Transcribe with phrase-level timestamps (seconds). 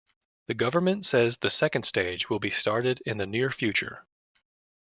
[0.47, 4.03] The Government says the second stage will be started in the near future.